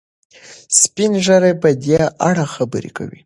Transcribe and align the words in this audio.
سپین 0.79 1.11
ږیري 1.25 1.53
په 1.61 1.69
دې 1.83 1.99
اړه 2.29 2.45
خبرې 2.55 2.91
کوي. 2.97 3.19